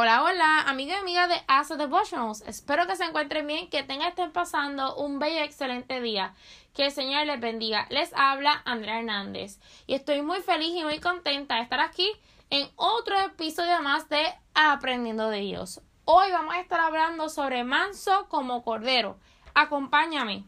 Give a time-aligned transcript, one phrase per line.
[0.00, 2.42] Hola, hola, amiga y amiga de Asa Devotionals.
[2.42, 6.36] Espero que se encuentren bien, que tengan estén pasando un bello excelente día.
[6.72, 7.88] Que el Señor les bendiga.
[7.90, 9.58] Les habla Andrea Hernández
[9.88, 12.08] y estoy muy feliz y muy contenta de estar aquí
[12.48, 14.22] en otro episodio más de
[14.54, 15.80] Aprendiendo de Dios.
[16.04, 19.18] Hoy vamos a estar hablando sobre manso como cordero.
[19.52, 20.44] Acompáñame.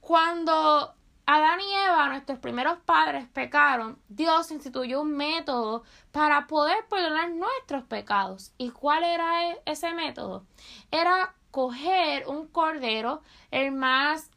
[0.00, 0.96] Cuando
[1.28, 7.82] Adán y Eva, nuestros primeros padres, pecaron, Dios instituyó un método para poder perdonar nuestros
[7.84, 8.52] pecados.
[8.58, 10.46] ¿Y cuál era e-, ese método?
[10.92, 14.30] Era coger un cordero, el más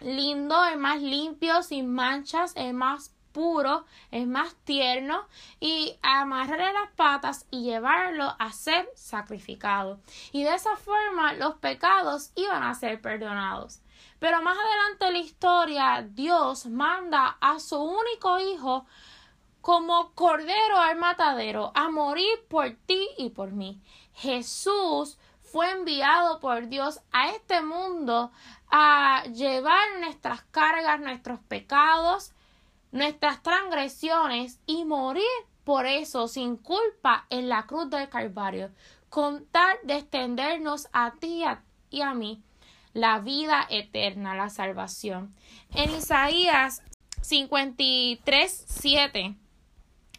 [0.00, 5.26] lindo, el más limpio, sin manchas, el más puro, el más tierno,
[5.58, 10.00] y amarrarle las patas y llevarlo a ser sacrificado.
[10.32, 13.80] Y de esa forma los pecados iban a ser perdonados.
[14.18, 18.86] Pero más adelante en la historia, Dios manda a su único hijo
[19.60, 23.80] como cordero al matadero a morir por ti y por mí.
[24.14, 28.30] Jesús fue enviado por Dios a este mundo
[28.70, 32.32] a llevar nuestras cargas, nuestros pecados,
[32.92, 35.24] nuestras transgresiones y morir
[35.64, 38.70] por eso sin culpa en la cruz del Calvario,
[39.08, 41.44] contar de extendernos a ti
[41.90, 42.42] y a mí
[42.92, 45.34] la vida eterna, la salvación.
[45.74, 46.82] En Isaías
[47.22, 49.36] 53, 7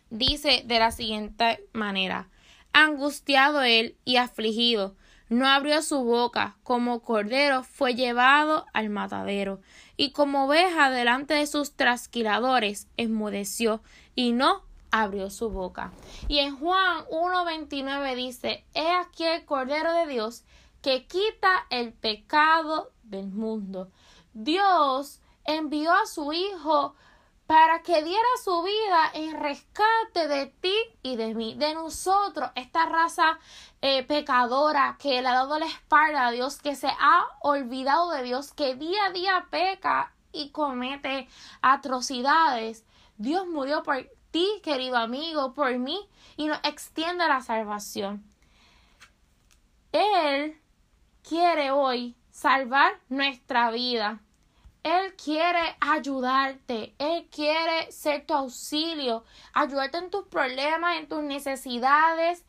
[0.10, 2.30] dice de la siguiente manera,
[2.74, 4.96] angustiado él y afligido,
[5.32, 9.62] no abrió su boca, como cordero fue llevado al matadero,
[9.96, 13.82] y como oveja delante de sus trasquiladores enmudeció,
[14.14, 15.94] y no abrió su boca.
[16.28, 20.44] Y en Juan 1.29 dice, He aquí el Cordero de Dios
[20.82, 23.90] que quita el pecado del mundo.
[24.34, 26.94] Dios envió a su Hijo
[27.52, 32.86] para que diera su vida en rescate de ti y de mí, de nosotros, esta
[32.86, 33.40] raza
[33.82, 38.24] eh, pecadora que le ha dado la espalda a Dios, que se ha olvidado de
[38.24, 41.28] Dios, que día a día peca y comete
[41.62, 42.86] atrocidades.
[43.18, 43.98] Dios murió por
[44.32, 48.24] ti, querido amigo, por mí, y nos extiende la salvación.
[49.92, 50.58] Él
[51.28, 54.22] quiere hoy salvar nuestra vida.
[54.84, 62.44] Él quiere ayudarte, Él quiere ser tu auxilio, ayudarte en tus problemas, en tus necesidades,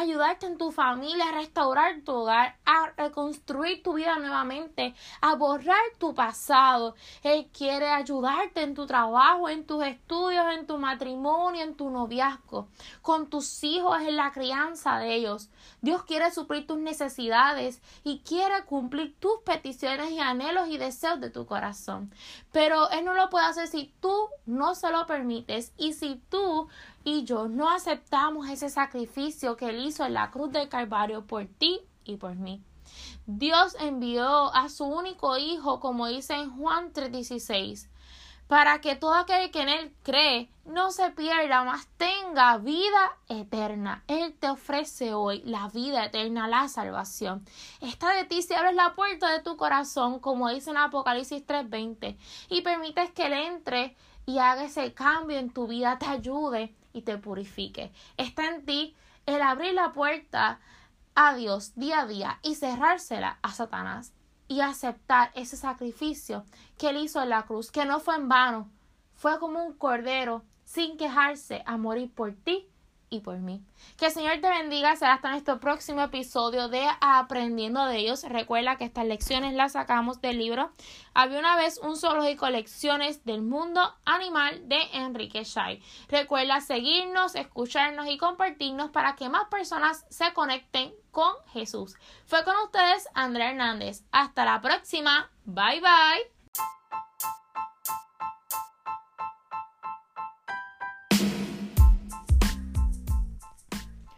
[0.00, 5.82] ayudarte en tu familia, a restaurar tu hogar, a reconstruir tu vida nuevamente, a borrar
[5.98, 6.94] tu pasado.
[7.22, 12.68] Él quiere ayudarte en tu trabajo, en tus estudios, en tu matrimonio, en tu noviazgo,
[13.02, 15.50] con tus hijos, en la crianza de ellos.
[15.80, 21.30] Dios quiere suplir tus necesidades y quiere cumplir tus peticiones y anhelos y deseos de
[21.30, 22.12] tu corazón.
[22.54, 26.68] Pero Él no lo puede hacer si tú no se lo permites y si tú
[27.02, 31.46] y yo no aceptamos ese sacrificio que Él hizo en la cruz del Calvario por
[31.46, 32.62] ti y por mí.
[33.26, 37.88] Dios envió a su único Hijo, como dice en Juan 3:16,
[38.46, 44.04] para que todo aquel que en Él cree no se pierda, mas tenga vida eterna.
[44.06, 47.44] Él te ofrece hoy la vida eterna, la salvación.
[47.80, 52.16] Está de ti si abres la puerta de tu corazón, como dice en Apocalipsis 3:20,
[52.48, 53.96] y permites que Él entre
[54.26, 57.92] y haga ese cambio en tu vida, te ayude y te purifique.
[58.16, 60.60] Está en ti el abrir la puerta
[61.14, 64.12] a Dios día a día y cerrársela a Satanás
[64.48, 66.44] y aceptar ese sacrificio
[66.78, 68.70] que él hizo en la cruz, que no fue en vano,
[69.14, 72.68] fue como un cordero sin quejarse a morir por ti
[73.10, 73.62] y por mí.
[73.96, 74.96] Que el Señor te bendiga.
[74.96, 78.24] Será hasta nuestro próximo episodio de Aprendiendo de Dios.
[78.24, 80.72] Recuerda que estas lecciones las sacamos del libro
[81.14, 85.82] Había una vez un zoológico Lecciones del Mundo Animal de Enrique Shai.
[86.08, 91.96] Recuerda seguirnos, escucharnos y compartirnos para que más personas se conecten con Jesús.
[92.26, 94.02] Fue con ustedes Andrea Hernández.
[94.10, 95.30] Hasta la próxima.
[95.44, 96.33] Bye bye.